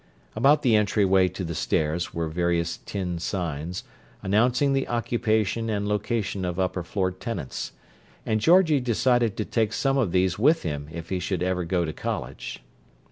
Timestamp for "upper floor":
6.59-7.11